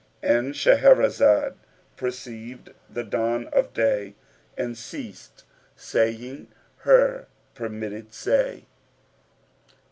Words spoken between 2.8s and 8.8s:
the dawn of day and ceased saying her permitted say.